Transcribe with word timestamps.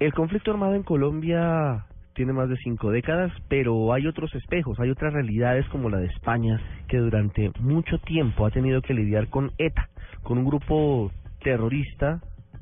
El 0.00 0.12
conflicto 0.12 0.52
armado 0.52 0.76
en 0.76 0.84
Colombia 0.84 1.84
tiene 2.14 2.32
más 2.32 2.48
de 2.48 2.56
cinco 2.58 2.92
décadas, 2.92 3.32
pero 3.48 3.92
hay 3.92 4.06
otros 4.06 4.32
espejos, 4.36 4.78
hay 4.78 4.90
otras 4.90 5.12
realidades 5.12 5.66
como 5.70 5.90
la 5.90 5.98
de 5.98 6.06
España, 6.06 6.60
que 6.86 6.98
durante 6.98 7.50
mucho 7.58 7.98
tiempo 7.98 8.46
ha 8.46 8.52
tenido 8.52 8.80
que 8.80 8.94
lidiar 8.94 9.26
con 9.28 9.50
ETA, 9.58 9.88
con 10.22 10.38
un 10.38 10.44
grupo 10.44 11.10
terrorista 11.42 12.20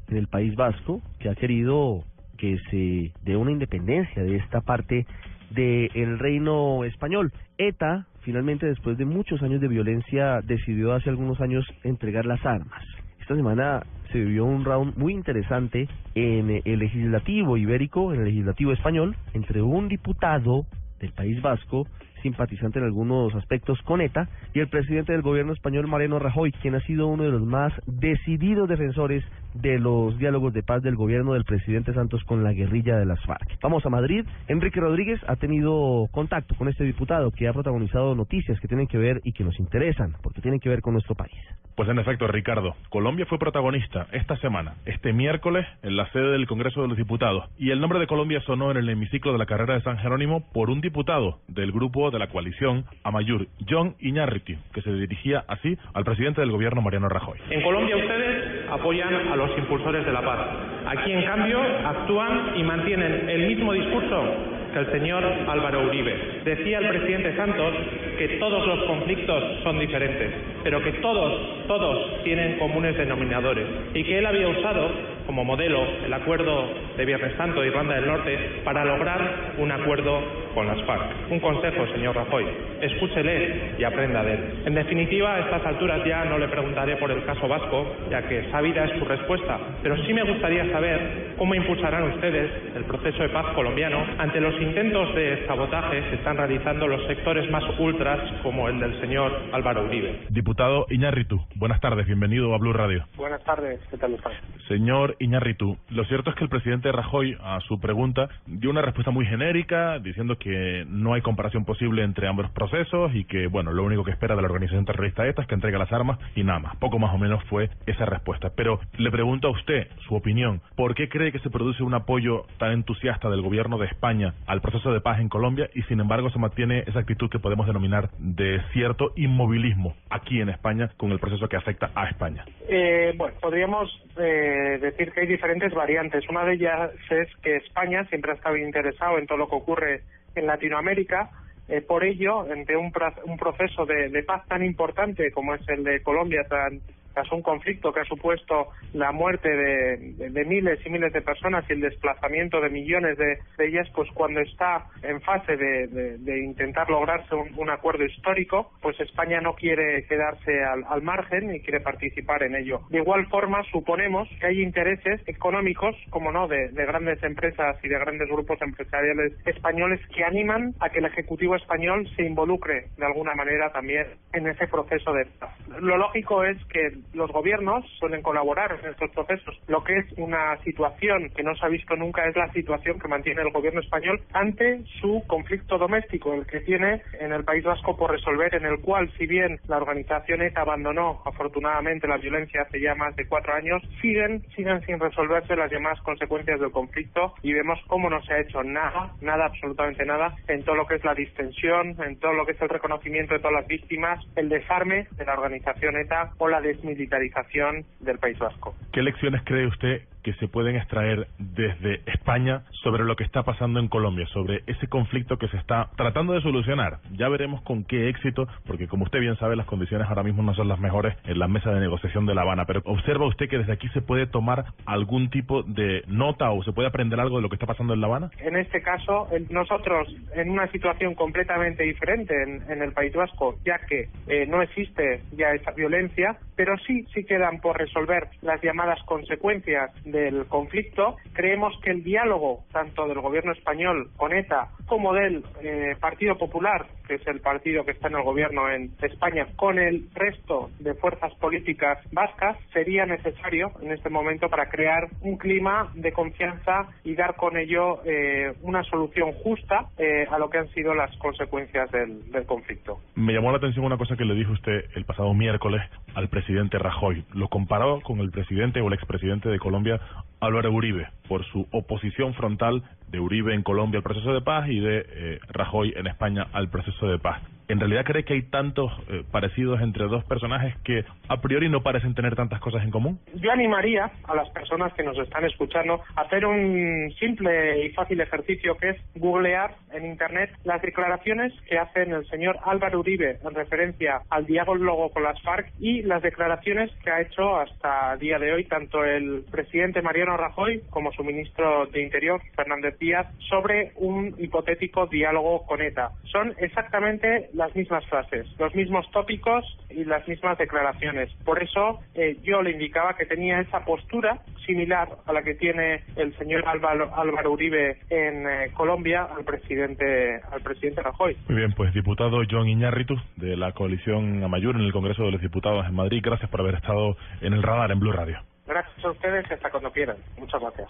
en 0.08 0.16
el 0.16 0.28
País 0.28 0.56
Vasco 0.56 1.02
que 1.18 1.28
ha 1.28 1.34
querido 1.34 2.04
que 2.38 2.56
se 2.70 3.12
dé 3.22 3.36
una 3.36 3.52
independencia 3.52 4.22
de 4.22 4.36
esta 4.36 4.62
parte 4.62 5.06
del 5.50 6.18
reino 6.18 6.84
español. 6.84 7.34
ETA, 7.58 8.06
finalmente, 8.22 8.64
después 8.64 8.96
de 8.96 9.04
muchos 9.04 9.42
años 9.42 9.60
de 9.60 9.68
violencia, 9.68 10.40
decidió 10.40 10.94
hace 10.94 11.10
algunos 11.10 11.38
años 11.42 11.66
entregar 11.84 12.24
las 12.24 12.44
armas. 12.46 12.82
Esta 13.26 13.34
semana 13.34 13.82
se 14.12 14.20
vivió 14.20 14.44
un 14.44 14.64
round 14.64 14.96
muy 14.96 15.12
interesante 15.12 15.88
en 16.14 16.62
el 16.64 16.78
legislativo 16.78 17.56
ibérico, 17.56 18.14
en 18.14 18.20
el 18.20 18.26
legislativo 18.26 18.70
español, 18.70 19.16
entre 19.34 19.62
un 19.62 19.88
diputado 19.88 20.64
del 21.00 21.10
País 21.10 21.42
Vasco 21.42 21.88
simpatizante 22.22 22.78
en 22.78 22.84
algunos 22.84 23.34
aspectos 23.34 23.80
con 23.82 24.00
ETA, 24.00 24.28
y 24.54 24.60
el 24.60 24.68
presidente 24.68 25.12
del 25.12 25.22
gobierno 25.22 25.52
español, 25.52 25.86
Mariano 25.86 26.18
Rajoy, 26.18 26.52
quien 26.52 26.74
ha 26.74 26.80
sido 26.80 27.06
uno 27.06 27.24
de 27.24 27.30
los 27.30 27.42
más 27.42 27.72
decididos 27.86 28.68
defensores 28.68 29.24
de 29.54 29.78
los 29.78 30.18
diálogos 30.18 30.52
de 30.52 30.62
paz 30.62 30.82
del 30.82 30.96
gobierno 30.96 31.32
del 31.32 31.44
presidente 31.44 31.94
Santos 31.94 32.22
con 32.24 32.44
la 32.44 32.52
guerrilla 32.52 32.96
de 32.96 33.06
las 33.06 33.24
FARC. 33.24 33.58
Vamos 33.62 33.86
a 33.86 33.90
Madrid. 33.90 34.24
Enrique 34.48 34.80
Rodríguez 34.80 35.20
ha 35.28 35.36
tenido 35.36 36.08
contacto 36.10 36.54
con 36.56 36.68
este 36.68 36.84
diputado 36.84 37.30
que 37.30 37.48
ha 37.48 37.52
protagonizado 37.52 38.14
noticias 38.14 38.60
que 38.60 38.68
tienen 38.68 38.86
que 38.86 38.98
ver 38.98 39.20
y 39.24 39.32
que 39.32 39.44
nos 39.44 39.58
interesan, 39.58 40.14
porque 40.22 40.42
tienen 40.42 40.60
que 40.60 40.68
ver 40.68 40.80
con 40.80 40.92
nuestro 40.92 41.14
país. 41.14 41.32
Pues 41.76 41.90
en 41.90 41.98
efecto, 41.98 42.26
Ricardo, 42.26 42.74
Colombia 42.88 43.26
fue 43.26 43.38
protagonista 43.38 44.06
esta 44.12 44.38
semana, 44.38 44.76
este 44.86 45.12
miércoles, 45.12 45.66
en 45.82 45.98
la 45.98 46.10
sede 46.10 46.32
del 46.32 46.46
Congreso 46.46 46.80
de 46.80 46.88
los 46.88 46.96
Diputados, 46.96 47.44
y 47.58 47.70
el 47.70 47.82
nombre 47.82 47.98
de 47.98 48.06
Colombia 48.06 48.40
sonó 48.46 48.70
en 48.70 48.78
el 48.78 48.88
hemiciclo 48.88 49.32
de 49.32 49.38
la 49.38 49.44
carrera 49.44 49.74
de 49.74 49.82
San 49.82 49.98
Jerónimo 49.98 50.42
por 50.54 50.70
un 50.70 50.80
diputado 50.80 51.40
del 51.48 51.72
grupo 51.72 52.10
de 52.10 52.18
la 52.18 52.28
coalición 52.28 52.86
Amayur, 53.04 53.46
John 53.68 53.94
Iñárritu, 54.00 54.54
que 54.72 54.80
se 54.80 54.90
dirigía 54.90 55.44
así 55.48 55.76
al 55.92 56.04
presidente 56.04 56.40
del 56.40 56.50
gobierno, 56.50 56.80
Mariano 56.80 57.10
Rajoy. 57.10 57.38
En 57.50 57.60
Colombia 57.60 57.94
ustedes 57.94 58.70
apoyan 58.70 59.28
a 59.28 59.36
los 59.36 59.50
impulsores 59.58 60.06
de 60.06 60.12
la 60.12 60.22
paz. 60.22 60.38
Aquí, 60.86 61.12
en 61.12 61.24
cambio, 61.24 61.60
actúan 61.60 62.56
y 62.56 62.62
mantienen 62.62 63.28
el 63.28 63.48
mismo 63.48 63.74
discurso 63.74 64.24
que 64.72 64.78
el 64.78 64.92
señor 64.92 65.24
Álvaro 65.24 65.86
Uribe. 65.86 66.40
Decía 66.42 66.78
el 66.78 66.88
presidente 66.88 67.36
Santos 67.36 67.74
que 68.16 68.28
todos 68.38 68.66
los 68.66 68.84
conflictos 68.84 69.62
son 69.62 69.78
diferentes, 69.78 70.32
pero 70.66 70.82
que 70.82 70.94
todos, 70.94 71.32
todos 71.68 72.24
tienen 72.24 72.58
comunes 72.58 72.96
denominadores 72.96 73.64
y 73.94 74.02
que 74.02 74.18
él 74.18 74.26
había 74.26 74.48
usado 74.48 74.90
como 75.26 75.44
modelo 75.44 75.84
el 76.04 76.12
acuerdo 76.12 76.68
de 76.96 77.04
Viernes 77.04 77.36
Santo 77.36 77.60
de 77.60 77.68
Irlanda 77.68 77.96
del 77.96 78.06
Norte 78.06 78.38
para 78.64 78.84
lograr 78.84 79.54
un 79.58 79.70
acuerdo 79.70 80.46
con 80.54 80.66
las 80.66 80.80
FARC. 80.86 81.30
Un 81.30 81.40
consejo, 81.40 81.86
señor 81.88 82.16
Rajoy, 82.16 82.46
escúchele 82.80 83.74
y 83.78 83.84
aprenda 83.84 84.22
de 84.22 84.32
él. 84.32 84.62
En 84.64 84.74
definitiva, 84.74 85.34
a 85.34 85.40
estas 85.40 85.66
alturas 85.66 86.02
ya 86.06 86.24
no 86.24 86.38
le 86.38 86.48
preguntaré 86.48 86.96
por 86.96 87.10
el 87.10 87.24
caso 87.24 87.46
vasco, 87.46 87.86
ya 88.10 88.22
que 88.22 88.50
sabida 88.50 88.84
es 88.84 88.98
su 88.98 89.04
respuesta, 89.04 89.58
pero 89.82 89.96
sí 90.06 90.14
me 90.14 90.22
gustaría 90.22 90.70
saber 90.70 91.34
cómo 91.36 91.54
impulsarán 91.54 92.04
ustedes 92.04 92.50
el 92.74 92.84
proceso 92.84 93.22
de 93.22 93.28
paz 93.28 93.46
colombiano 93.54 94.02
ante 94.18 94.40
los 94.40 94.58
intentos 94.60 95.14
de 95.14 95.46
sabotaje 95.46 96.00
que 96.08 96.14
están 96.16 96.36
realizando 96.36 96.86
los 96.86 97.06
sectores 97.06 97.50
más 97.50 97.64
ultras 97.78 98.20
como 98.42 98.68
el 98.68 98.80
del 98.80 98.98
señor 99.00 99.32
Álvaro 99.52 99.84
Uribe. 99.84 100.20
Diputado 100.30 100.86
Iñárritu, 100.88 101.40
buenas 101.56 101.80
tardes, 101.80 102.06
bienvenido 102.06 102.54
a 102.54 102.58
Blue 102.58 102.72
Radio. 102.72 103.04
Buenas 103.16 103.42
tardes, 103.44 103.80
¿qué 103.90 103.98
tal 103.98 104.14
estás? 104.14 104.32
Señor 104.68 105.15
Iñárritu, 105.18 105.76
lo 105.90 106.04
cierto 106.04 106.30
es 106.30 106.36
que 106.36 106.44
el 106.44 106.50
presidente 106.50 106.92
Rajoy 106.92 107.36
a 107.40 107.60
su 107.60 107.80
pregunta 107.80 108.28
dio 108.46 108.70
una 108.70 108.82
respuesta 108.82 109.10
muy 109.10 109.26
genérica, 109.26 109.98
diciendo 109.98 110.36
que 110.38 110.84
no 110.88 111.14
hay 111.14 111.22
comparación 111.22 111.64
posible 111.64 112.02
entre 112.02 112.28
ambos 112.28 112.50
procesos 112.50 113.14
y 113.14 113.24
que, 113.24 113.46
bueno, 113.46 113.72
lo 113.72 113.84
único 113.84 114.04
que 114.04 114.10
espera 114.10 114.36
de 114.36 114.42
la 114.42 114.48
organización 114.48 114.84
terrorista 114.84 115.26
esta 115.26 115.42
es 115.42 115.48
que 115.48 115.54
entregue 115.54 115.78
las 115.78 115.92
armas 115.92 116.18
y 116.34 116.44
nada 116.44 116.58
más. 116.58 116.76
Poco 116.76 116.98
más 116.98 117.14
o 117.14 117.18
menos 117.18 117.42
fue 117.44 117.70
esa 117.86 118.04
respuesta. 118.04 118.50
Pero 118.54 118.80
le 118.96 119.10
pregunto 119.10 119.48
a 119.48 119.52
usted 119.52 119.88
su 120.06 120.14
opinión. 120.14 120.60
¿Por 120.74 120.94
qué 120.94 121.08
cree 121.08 121.32
que 121.32 121.38
se 121.40 121.50
produce 121.50 121.82
un 121.82 121.94
apoyo 121.94 122.46
tan 122.58 122.72
entusiasta 122.72 123.28
del 123.30 123.42
gobierno 123.42 123.78
de 123.78 123.86
España 123.86 124.34
al 124.46 124.60
proceso 124.60 124.92
de 124.92 125.00
paz 125.00 125.20
en 125.20 125.28
Colombia 125.28 125.68
y 125.74 125.82
sin 125.82 126.00
embargo 126.00 126.30
se 126.30 126.38
mantiene 126.38 126.84
esa 126.86 127.00
actitud 127.00 127.30
que 127.30 127.38
podemos 127.38 127.66
denominar 127.66 128.10
de 128.18 128.60
cierto 128.72 129.12
inmovilismo 129.16 129.94
aquí 130.10 130.40
en 130.40 130.48
España 130.48 130.90
con 130.96 131.12
el 131.12 131.18
proceso 131.18 131.48
que 131.48 131.56
afecta 131.56 131.90
a 131.94 132.08
España? 132.08 132.44
Eh, 132.68 133.14
bueno, 133.16 133.36
podríamos 133.40 133.90
eh, 134.18 134.78
decir 134.80 135.05
que 135.12 135.20
hay 135.20 135.26
diferentes 135.26 135.72
variantes. 135.72 136.28
Una 136.28 136.44
de 136.44 136.54
ellas 136.54 136.90
es 137.10 137.28
que 137.42 137.56
España 137.56 138.04
siempre 138.06 138.32
ha 138.32 138.34
estado 138.34 138.56
interesado 138.56 139.18
en 139.18 139.26
todo 139.26 139.38
lo 139.38 139.48
que 139.48 139.56
ocurre 139.56 140.02
en 140.34 140.46
Latinoamérica. 140.46 141.30
Eh, 141.68 141.80
por 141.80 142.04
ello, 142.04 142.44
un, 142.44 142.92
un 143.24 143.38
proceso 143.38 143.86
de, 143.86 144.08
de, 144.08 144.22
paz 144.22 144.46
tan 144.46 144.64
importante 144.64 145.32
como 145.32 145.54
es 145.54 145.68
el 145.68 145.82
de 145.82 146.00
Colombia, 146.02 146.44
tan 146.48 146.80
tras 147.16 147.32
un 147.32 147.40
conflicto 147.40 147.94
que 147.94 148.00
ha 148.00 148.04
supuesto 148.04 148.68
la 148.92 149.10
muerte 149.10 149.48
de, 149.48 150.28
de, 150.28 150.44
miles 150.44 150.78
y 150.84 150.90
miles 150.90 151.14
de 151.14 151.22
personas 151.22 151.64
y 151.66 151.72
el 151.72 151.80
desplazamiento 151.80 152.60
de 152.60 152.68
millones 152.68 153.16
de, 153.16 153.38
ellas, 153.58 153.88
pues 153.94 154.10
cuando 154.12 154.40
está 154.40 154.84
en 155.02 155.22
fase 155.22 155.56
de, 155.56 156.44
intentar 156.44 156.90
lograrse 156.90 157.34
un, 157.34 157.70
acuerdo 157.70 158.04
histórico, 158.04 158.70
pues 158.82 159.00
España 159.00 159.40
no 159.40 159.54
quiere 159.54 160.04
quedarse 160.04 160.62
al, 160.62 160.84
al, 160.90 161.00
margen 161.00 161.54
y 161.54 161.60
quiere 161.60 161.80
participar 161.80 162.42
en 162.42 162.54
ello. 162.54 162.82
De 162.90 162.98
igual 162.98 163.26
forma, 163.28 163.62
suponemos 163.72 164.28
que 164.38 164.48
hay 164.48 164.60
intereses 164.60 165.22
económicos, 165.26 165.96
como 166.10 166.30
no, 166.30 166.46
de, 166.48 166.68
grandes 166.68 167.22
empresas 167.22 167.78
y 167.82 167.88
de 167.88 167.98
grandes 167.98 168.28
grupos 168.28 168.60
empresariales 168.60 169.32
españoles 169.46 170.00
que 170.14 170.22
animan 170.22 170.74
a 170.80 170.90
que 170.90 170.98
el 170.98 171.06
Ejecutivo 171.06 171.56
español 171.56 172.06
se 172.14 172.24
involucre 172.24 172.88
de 172.98 173.06
alguna 173.06 173.34
manera 173.34 173.72
también 173.72 174.06
en 174.34 174.46
ese 174.48 174.68
proceso 174.68 175.14
de 175.14 175.24
paz. 175.40 175.54
Lo 175.80 175.96
lógico 175.96 176.44
es 176.44 176.62
que 176.66 177.05
los 177.14 177.30
gobiernos 177.30 177.84
suelen 177.98 178.22
colaborar 178.22 178.78
en 178.82 178.90
estos 178.90 179.10
procesos. 179.10 179.58
Lo 179.68 179.82
que 179.84 179.96
es 179.98 180.06
una 180.16 180.56
situación 180.62 181.30
que 181.34 181.42
no 181.42 181.54
se 181.54 181.66
ha 181.66 181.68
visto 181.68 181.96
nunca 181.96 182.26
es 182.26 182.36
la 182.36 182.52
situación 182.52 182.98
que 182.98 183.08
mantiene 183.08 183.42
el 183.42 183.50
gobierno 183.50 183.80
español 183.80 184.20
ante 184.32 184.84
su 185.00 185.22
conflicto 185.26 185.78
doméstico, 185.78 186.34
el 186.34 186.46
que 186.46 186.60
tiene 186.60 187.02
en 187.20 187.32
el 187.32 187.44
País 187.44 187.64
Vasco 187.64 187.96
por 187.96 188.10
resolver, 188.10 188.54
en 188.54 188.66
el 188.66 188.80
cual, 188.80 189.10
si 189.18 189.26
bien 189.26 189.58
la 189.68 189.78
organización 189.78 190.42
ETA 190.42 190.62
abandonó 190.62 191.22
afortunadamente 191.24 192.08
la 192.08 192.18
violencia 192.18 192.62
hace 192.62 192.80
ya 192.80 192.94
más 192.94 193.14
de 193.16 193.26
cuatro 193.26 193.54
años, 193.54 193.82
siguen, 194.00 194.42
siguen 194.54 194.80
sin 194.82 194.98
resolverse 194.98 195.56
las 195.56 195.70
llamadas 195.70 196.00
consecuencias 196.02 196.60
del 196.60 196.70
conflicto 196.70 197.34
y 197.42 197.52
vemos 197.52 197.78
cómo 197.86 198.10
no 198.10 198.22
se 198.22 198.34
ha 198.34 198.40
hecho 198.40 198.62
nada, 198.62 199.12
nada, 199.20 199.46
absolutamente 199.46 200.04
nada, 200.04 200.34
en 200.48 200.64
todo 200.64 200.76
lo 200.76 200.86
que 200.86 200.96
es 200.96 201.04
la 201.04 201.14
distensión, 201.14 201.96
en 202.02 202.18
todo 202.18 202.32
lo 202.32 202.44
que 202.46 202.52
es 202.52 202.60
el 202.60 202.68
reconocimiento 202.68 203.34
de 203.34 203.40
todas 203.40 203.54
las 203.54 203.66
víctimas, 203.66 204.24
el 204.36 204.48
desarme 204.48 205.06
de 205.16 205.24
la 205.24 205.34
organización 205.34 205.96
ETA 205.96 206.32
o 206.38 206.48
la 206.48 206.60
desmilitarización 206.60 206.95
militarización 206.96 207.84
del 208.00 208.18
País 208.18 208.38
Vasco. 208.38 208.74
¿Qué 208.92 209.02
lecciones 209.02 209.42
cree 209.44 209.66
usted 209.66 210.02
que 210.26 210.34
se 210.34 210.48
pueden 210.48 210.74
extraer 210.74 211.28
desde 211.38 212.00
España 212.06 212.64
sobre 212.82 213.04
lo 213.04 213.14
que 213.14 213.22
está 213.22 213.44
pasando 213.44 213.78
en 213.78 213.86
Colombia, 213.86 214.26
sobre 214.32 214.64
ese 214.66 214.88
conflicto 214.88 215.38
que 215.38 215.46
se 215.46 215.56
está 215.56 215.90
tratando 215.96 216.32
de 216.32 216.40
solucionar. 216.40 216.98
Ya 217.12 217.28
veremos 217.28 217.62
con 217.62 217.84
qué 217.84 218.08
éxito, 218.08 218.48
porque 218.66 218.88
como 218.88 219.04
usted 219.04 219.20
bien 219.20 219.36
sabe, 219.36 219.54
las 219.54 219.66
condiciones 219.66 220.08
ahora 220.08 220.24
mismo 220.24 220.42
no 220.42 220.52
son 220.54 220.66
las 220.66 220.80
mejores 220.80 221.16
en 221.26 221.38
la 221.38 221.46
mesa 221.46 221.70
de 221.70 221.78
negociación 221.78 222.26
de 222.26 222.34
La 222.34 222.42
Habana, 222.42 222.64
pero 222.64 222.82
observa 222.86 223.24
usted 223.24 223.48
que 223.48 223.58
desde 223.58 223.72
aquí 223.72 223.88
se 223.90 224.02
puede 224.02 224.26
tomar 224.26 224.64
algún 224.84 225.30
tipo 225.30 225.62
de 225.62 226.02
nota 226.08 226.50
o 226.50 226.64
se 226.64 226.72
puede 226.72 226.88
aprender 226.88 227.20
algo 227.20 227.36
de 227.36 227.42
lo 227.42 227.48
que 227.48 227.54
está 227.54 227.66
pasando 227.66 227.94
en 227.94 228.00
La 228.00 228.08
Habana. 228.08 228.32
En 228.40 228.56
este 228.56 228.82
caso, 228.82 229.28
nosotros 229.50 230.12
en 230.34 230.50
una 230.50 230.66
situación 230.72 231.14
completamente 231.14 231.84
diferente 231.84 232.34
en, 232.42 232.82
el 232.82 232.90
País 232.90 233.14
Vasco, 233.14 233.54
ya 233.64 233.78
que 233.78 234.08
eh, 234.26 234.44
no 234.48 234.60
existe 234.60 235.22
ya 235.36 235.50
esa 235.52 235.70
violencia, 235.70 236.36
pero 236.56 236.76
sí, 236.78 237.06
sí 237.14 237.22
quedan 237.22 237.60
por 237.60 237.78
resolver 237.78 238.24
las 238.42 238.60
llamadas 238.60 239.00
consecuencias 239.04 239.92
del 240.16 240.46
conflicto, 240.46 241.16
creemos 241.32 241.78
que 241.82 241.90
el 241.90 242.02
diálogo 242.02 242.64
tanto 242.72 243.06
del 243.06 243.20
gobierno 243.20 243.52
español 243.52 244.10
con 244.16 244.32
ETA 244.32 244.68
como 244.86 245.12
del 245.12 245.44
eh, 245.62 245.96
Partido 246.00 246.38
Popular, 246.38 246.86
que 247.06 247.14
es 247.14 247.26
el 247.26 247.40
partido 247.40 247.84
que 247.84 247.92
está 247.92 248.08
en 248.08 248.16
el 248.16 248.22
gobierno 248.22 248.70
en 248.70 248.90
España, 249.02 249.46
con 249.56 249.78
el 249.78 250.08
resto 250.14 250.70
de 250.78 250.94
fuerzas 250.94 251.34
políticas 251.34 251.98
vascas, 252.12 252.56
sería 252.72 253.06
necesario 253.06 253.72
en 253.82 253.92
este 253.92 254.08
momento 254.08 254.48
para 254.48 254.68
crear 254.68 255.08
un 255.20 255.36
clima 255.36 255.90
de 255.94 256.12
confianza 256.12 256.88
y 257.04 257.14
dar 257.14 257.36
con 257.36 257.56
ello 257.56 258.00
eh, 258.04 258.52
una 258.62 258.82
solución 258.84 259.32
justa 259.32 259.86
eh, 259.98 260.26
a 260.30 260.38
lo 260.38 260.48
que 260.50 260.58
han 260.58 260.68
sido 260.68 260.94
las 260.94 261.14
consecuencias 261.18 261.90
del, 261.90 262.30
del 262.30 262.46
conflicto. 262.46 262.98
Me 263.14 263.32
llamó 263.32 263.50
la 263.50 263.58
atención 263.58 263.84
una 263.84 263.98
cosa 263.98 264.16
que 264.16 264.24
le 264.24 264.34
dijo 264.34 264.52
usted 264.52 264.84
el 264.94 265.04
pasado 265.04 265.32
miércoles 265.34 265.82
al 266.14 266.28
presidente 266.28 266.78
Rajoy. 266.78 267.24
Lo 267.34 267.48
comparó 267.48 268.00
con 268.00 268.20
el 268.20 268.30
presidente 268.30 268.80
o 268.80 268.88
el 268.88 268.94
expresidente 268.94 269.48
de 269.48 269.58
Colombia, 269.58 270.00
Álvaro 270.40 270.70
Uribe 270.70 271.08
por 271.28 271.44
su 271.46 271.66
oposición 271.72 272.34
frontal 272.34 272.82
de 273.08 273.20
Uribe 273.20 273.54
en 273.54 273.62
Colombia 273.62 273.98
al 273.98 274.04
proceso 274.04 274.32
de 274.32 274.40
paz 274.40 274.68
y 274.68 274.80
de 274.80 275.06
eh, 275.08 275.38
Rajoy 275.48 275.94
en 275.96 276.06
España 276.06 276.46
al 276.52 276.68
proceso 276.68 277.06
de 277.06 277.18
paz. 277.18 277.40
¿En 277.68 277.80
realidad 277.80 278.04
cree 278.04 278.24
que 278.24 278.34
hay 278.34 278.42
tantos 278.42 278.92
eh, 279.08 279.24
parecidos 279.30 279.80
entre 279.80 280.06
dos 280.06 280.24
personajes 280.24 280.74
que 280.84 281.04
a 281.28 281.40
priori 281.40 281.68
no 281.68 281.82
parecen 281.82 282.14
tener 282.14 282.36
tantas 282.36 282.60
cosas 282.60 282.84
en 282.84 282.90
común? 282.90 283.18
Yo 283.34 283.50
animaría 283.50 284.10
a 284.24 284.34
las 284.34 284.48
personas 284.50 284.92
que 284.94 285.02
nos 285.02 285.18
están 285.18 285.44
escuchando 285.44 286.00
a 286.14 286.20
hacer 286.22 286.46
un 286.46 287.12
simple 287.18 287.86
y 287.86 287.90
fácil 287.90 288.20
ejercicio 288.20 288.76
que 288.76 288.90
es 288.90 288.96
googlear 289.16 289.74
en 289.92 290.06
Internet 290.06 290.50
las 290.64 290.80
declaraciones 290.80 291.52
que 291.68 291.78
hacen 291.78 292.12
el 292.12 292.26
señor 292.28 292.58
Álvaro 292.64 293.00
Uribe 293.00 293.38
en 293.42 293.54
referencia 293.54 294.20
al 294.30 294.46
diálogo 294.46 295.10
con 295.10 295.24
las 295.24 295.40
FARC 295.42 295.72
y 295.80 296.02
las 296.02 296.22
declaraciones 296.22 296.90
que 297.02 297.10
ha 297.10 297.20
hecho 297.20 297.56
hasta 297.56 298.16
día 298.16 298.38
de 298.38 298.52
hoy 298.52 298.64
tanto 298.64 299.04
el 299.04 299.44
presidente 299.50 300.02
Mariano 300.02 300.36
Rajoy 300.36 300.82
como 300.90 301.12
su 301.12 301.24
ministro 301.24 301.86
de 301.86 302.02
Interior, 302.02 302.40
Fernández 302.54 302.98
Díaz, 302.98 303.26
sobre 303.48 303.92
un 303.96 304.34
hipotético 304.38 305.06
diálogo 305.06 305.66
con 305.66 305.82
ETA. 305.82 306.10
Son 306.30 306.54
exactamente 306.58 307.50
las 307.56 307.74
mismas 307.74 308.04
frases, 308.06 308.46
los 308.58 308.74
mismos 308.74 309.10
tópicos 309.10 309.64
y 309.88 310.04
las 310.04 310.26
mismas 310.28 310.58
declaraciones. 310.58 311.32
Por 311.44 311.62
eso 311.62 312.00
eh, 312.14 312.36
yo 312.42 312.62
le 312.62 312.72
indicaba 312.72 313.16
que 313.16 313.24
tenía 313.24 313.60
esa 313.60 313.84
postura 313.84 314.42
similar 314.66 315.08
a 315.24 315.32
la 315.32 315.42
que 315.42 315.54
tiene 315.54 316.02
el 316.16 316.36
señor 316.36 316.68
Álvaro, 316.68 317.14
Álvaro 317.16 317.52
Uribe 317.52 317.98
en 318.10 318.46
eh, 318.46 318.70
Colombia 318.74 319.24
al 319.24 319.44
presidente 319.44 320.40
al 320.52 320.60
presidente 320.60 321.02
Rajoy. 321.02 321.36
Muy 321.48 321.58
bien, 321.58 321.72
pues 321.72 321.94
diputado 321.94 322.42
John 322.48 322.68
Iñárritu 322.68 323.14
de 323.36 323.56
la 323.56 323.72
coalición 323.72 324.44
Amayur 324.44 324.76
en 324.76 324.82
el 324.82 324.92
Congreso 324.92 325.24
de 325.24 325.32
los 325.32 325.40
Diputados 325.40 325.86
en 325.86 325.94
Madrid, 325.94 326.20
gracias 326.22 326.50
por 326.50 326.60
haber 326.60 326.74
estado 326.74 327.16
en 327.40 327.54
el 327.54 327.62
radar 327.62 327.90
en 327.90 328.00
Blue 328.00 328.12
Radio. 328.12 328.38
Gracias 328.66 329.04
a 329.04 329.10
ustedes 329.10 329.46
y 329.48 329.54
hasta 329.54 329.70
cuando 329.70 329.90
quieran. 329.92 330.16
Muchas 330.38 330.60
gracias. 330.60 330.88